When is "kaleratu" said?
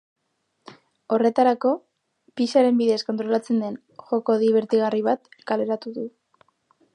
5.53-5.95